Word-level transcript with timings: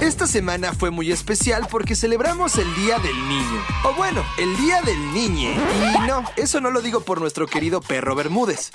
Esta 0.00 0.28
semana 0.28 0.72
fue 0.74 0.92
muy 0.92 1.10
especial 1.10 1.66
porque 1.68 1.96
celebramos 1.96 2.56
el 2.56 2.72
Día 2.76 3.00
del 3.00 3.28
Niño. 3.28 3.64
O 3.82 3.94
bueno, 3.94 4.24
el 4.38 4.56
Día 4.56 4.80
del 4.82 5.12
Niñe. 5.12 5.54
Y 5.54 6.06
no, 6.06 6.22
eso 6.36 6.60
no 6.60 6.70
lo 6.70 6.80
digo 6.80 7.00
por 7.00 7.20
nuestro 7.20 7.48
querido 7.48 7.80
perro 7.80 8.14
Bermúdez. 8.14 8.70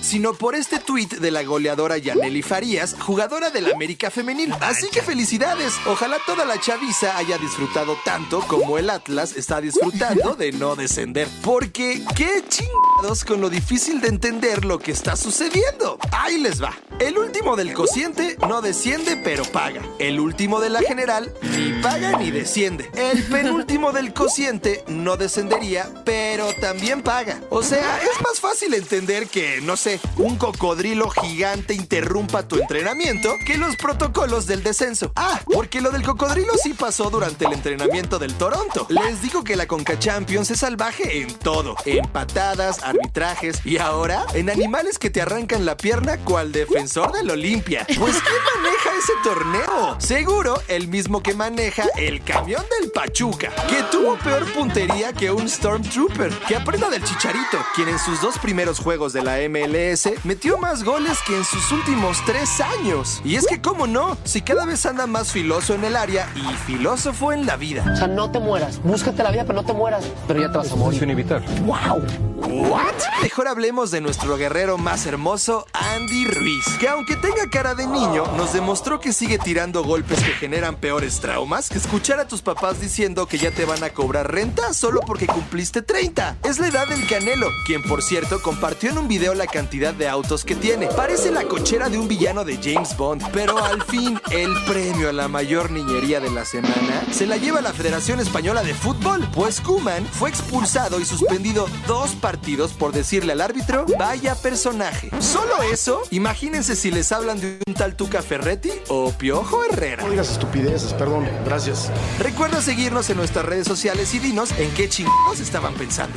Sino 0.00 0.34
por 0.34 0.56
este 0.56 0.80
tuit 0.80 1.14
de 1.14 1.30
la 1.30 1.44
goleadora 1.44 1.98
Yaneli 1.98 2.42
Farías, 2.42 2.96
jugadora 2.98 3.50
del 3.50 3.72
América 3.72 4.10
Femenil. 4.10 4.52
Así 4.60 4.88
que 4.90 5.02
felicidades. 5.02 5.72
Ojalá 5.86 6.16
toda 6.26 6.44
la 6.44 6.60
chaviza 6.60 7.16
haya 7.16 7.38
disfrutado 7.38 7.96
tanto 8.04 8.40
como 8.40 8.76
el 8.76 8.90
Atlas 8.90 9.36
está 9.36 9.60
disfrutando 9.60 10.34
de 10.34 10.50
no 10.50 10.74
descender. 10.74 11.28
Porque 11.42 12.02
qué 12.16 12.42
chingados 12.48 13.24
con 13.24 13.40
lo 13.40 13.50
difícil 13.50 14.00
de 14.00 14.08
entender 14.08 14.64
lo 14.64 14.80
que 14.80 14.90
está 14.90 15.14
sucediendo. 15.14 15.96
Ahí 16.10 16.40
les 16.40 16.60
va. 16.60 16.74
El 17.00 17.18
último 17.18 17.56
del 17.56 17.72
cociente 17.72 18.36
no 18.48 18.62
desciende 18.62 19.16
pero 19.16 19.44
paga. 19.44 19.82
El 19.98 20.20
último 20.20 20.60
de 20.60 20.70
la 20.70 20.80
general 20.80 21.32
ni 21.42 21.72
paga 21.82 22.16
ni 22.18 22.30
desciende. 22.30 22.88
El 22.94 23.24
penúltimo 23.24 23.90
del 23.92 24.12
cociente 24.14 24.84
no 24.86 25.16
descendería 25.16 25.90
pero 26.04 26.52
también 26.60 27.02
paga. 27.02 27.40
O 27.50 27.62
sea, 27.62 28.00
es 28.00 28.22
más 28.22 28.38
fácil 28.38 28.74
entender 28.74 29.26
que, 29.26 29.60
no 29.60 29.76
sé, 29.76 29.98
un 30.16 30.36
cocodrilo 30.36 31.10
gigante 31.10 31.74
interrumpa 31.74 32.46
tu 32.46 32.56
entrenamiento 32.56 33.34
que 33.44 33.58
los 33.58 33.76
protocolos 33.76 34.46
del 34.46 34.62
descenso. 34.62 35.12
Ah, 35.16 35.40
porque 35.52 35.80
lo 35.80 35.90
del 35.90 36.02
cocodrilo 36.02 36.52
sí 36.62 36.74
pasó 36.74 37.10
durante 37.10 37.46
el 37.46 37.54
entrenamiento 37.54 38.20
del 38.20 38.34
Toronto. 38.34 38.86
Les 38.88 39.20
digo 39.20 39.42
que 39.42 39.56
la 39.56 39.66
Conca 39.66 39.98
Champions 39.98 40.50
es 40.52 40.60
salvaje 40.60 41.22
en 41.22 41.34
todo. 41.34 41.74
En 41.86 42.06
patadas, 42.06 42.84
arbitrajes 42.84 43.66
y 43.66 43.78
ahora 43.78 44.24
en 44.34 44.48
animales 44.48 44.98
que 44.98 45.10
te 45.10 45.20
arrancan 45.20 45.64
la 45.64 45.76
pierna 45.76 46.18
cual 46.18 46.52
defensor 46.52 46.83
del 46.84 47.30
Olimpia. 47.30 47.86
Pues 47.98 48.16
¿quién 48.20 48.62
maneja 48.62 48.90
ese 48.98 49.12
torneo? 49.22 49.96
Seguro 49.98 50.60
el 50.68 50.88
mismo 50.88 51.22
que 51.22 51.32
maneja 51.32 51.84
el 51.96 52.22
camión 52.22 52.62
del 52.78 52.90
Pachuca, 52.90 53.50
que 53.68 53.82
tuvo 53.90 54.16
peor 54.18 54.44
puntería 54.52 55.12
que 55.14 55.30
un 55.30 55.48
Stormtrooper. 55.48 56.30
Que 56.46 56.56
aprenda 56.56 56.90
del 56.90 57.02
Chicharito, 57.02 57.58
quien 57.74 57.88
en 57.88 57.98
sus 57.98 58.20
dos 58.20 58.38
primeros 58.38 58.80
juegos 58.80 59.14
de 59.14 59.22
la 59.22 59.38
MLS 59.48 60.10
metió 60.24 60.58
más 60.58 60.84
goles 60.84 61.18
que 61.26 61.36
en 61.36 61.44
sus 61.44 61.72
últimos 61.72 62.18
tres 62.26 62.60
años. 62.60 63.22
Y 63.24 63.36
es 63.36 63.46
que, 63.46 63.62
¿cómo 63.62 63.86
no? 63.86 64.18
Si 64.24 64.42
cada 64.42 64.66
vez 64.66 64.84
anda 64.84 65.06
más 65.06 65.32
filoso 65.32 65.74
en 65.74 65.84
el 65.84 65.96
área 65.96 66.28
y 66.34 66.54
filósofo 66.66 67.32
en 67.32 67.46
la 67.46 67.56
vida. 67.56 67.84
O 67.92 67.96
sea, 67.96 68.08
no 68.08 68.30
te 68.30 68.40
mueras. 68.40 68.78
Búscate 68.82 69.22
la 69.22 69.30
vida, 69.30 69.44
pero 69.46 69.54
no 69.54 69.64
te 69.64 69.72
mueras. 69.72 70.04
Pero 70.28 70.40
ya 70.40 70.52
te 70.52 70.58
vas 70.58 70.70
a 70.70 70.76
morir. 70.76 71.02
inevitable. 71.02 71.46
¡Wow! 71.62 72.02
¿What? 72.46 72.94
Mejor 73.22 73.48
hablemos 73.48 73.90
de 73.90 74.00
nuestro 74.02 74.36
guerrero 74.36 74.76
más 74.76 75.06
hermoso, 75.06 75.66
Andy 75.72 76.26
Ruiz, 76.26 76.64
que 76.78 76.88
aunque 76.88 77.16
tenga 77.16 77.48
cara 77.50 77.74
de 77.74 77.86
niño, 77.86 78.24
nos 78.36 78.52
demostró 78.52 79.00
que 79.00 79.12
sigue 79.12 79.38
tirando 79.38 79.84
golpes 79.84 80.22
que 80.22 80.32
generan 80.32 80.76
peores 80.76 81.20
traumas 81.20 81.68
que 81.68 81.78
escuchar 81.78 82.18
a 82.20 82.28
tus 82.28 82.42
papás 82.42 82.80
diciendo 82.80 83.26
que 83.26 83.38
ya 83.38 83.50
te 83.50 83.64
van 83.64 83.84
a 83.84 83.90
cobrar 83.90 84.32
renta 84.32 84.72
solo 84.72 85.00
porque 85.06 85.26
cumpliste 85.26 85.82
30. 85.82 86.38
Es 86.44 86.58
la 86.58 86.68
edad 86.68 86.88
del 86.88 87.06
Canelo, 87.06 87.48
quien 87.66 87.82
por 87.82 88.02
cierto 88.02 88.40
compartió 88.42 88.90
en 88.90 88.98
un 88.98 89.08
video 89.08 89.34
la 89.34 89.46
cantidad 89.46 89.94
de 89.94 90.08
autos 90.08 90.44
que 90.44 90.54
tiene. 90.54 90.86
Parece 90.88 91.30
la 91.30 91.44
cochera 91.44 91.88
de 91.88 91.98
un 91.98 92.08
villano 92.08 92.44
de 92.44 92.56
James 92.56 92.96
Bond, 92.96 93.22
pero 93.32 93.62
al 93.62 93.82
fin 93.82 94.20
el 94.30 94.52
premio 94.66 95.10
a 95.10 95.12
la 95.12 95.28
mayor 95.28 95.70
niñería 95.70 96.20
de 96.20 96.30
la 96.30 96.44
semana 96.44 97.04
se 97.12 97.26
la 97.26 97.36
lleva 97.36 97.60
la 97.60 97.72
Federación 97.72 98.20
Española 98.20 98.62
de 98.62 98.74
Fútbol, 98.74 99.28
pues 99.34 99.60
Kuman 99.60 100.06
fue 100.06 100.30
expulsado 100.30 101.00
y 101.00 101.04
suspendido 101.04 101.66
dos 101.86 102.10
partidos 102.12 102.72
por 102.72 102.92
decirle 102.92 103.32
al 103.32 103.40
árbitro, 103.40 103.86
vaya 103.98 104.34
personaje. 104.34 105.10
Solo 105.20 105.62
eso, 105.62 106.02
imagínense 106.10 106.63
si 106.64 106.90
les 106.90 107.12
hablan 107.12 107.38
de 107.40 107.58
un 107.66 107.74
tal 107.74 107.94
Tuca 107.94 108.22
Ferretti 108.22 108.70
o 108.88 109.12
Piojo 109.12 109.64
Herrera. 109.64 110.02
No 110.02 110.10
digas 110.10 110.30
estupideces, 110.30 110.94
perdón. 110.94 111.28
Gracias. 111.44 111.90
Recuerda 112.18 112.62
seguirnos 112.62 113.10
en 113.10 113.18
nuestras 113.18 113.44
redes 113.44 113.66
sociales 113.66 114.14
y 114.14 114.18
dinos 114.18 114.50
en 114.58 114.70
qué 114.70 114.88
chingados 114.88 115.40
estaban 115.40 115.74
pensando. 115.74 116.16